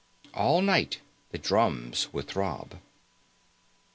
All 0.33 0.63
night 0.63 0.99
the 1.29 1.37
drums 1.37 2.11
would 2.11 2.27
throb. 2.27 2.79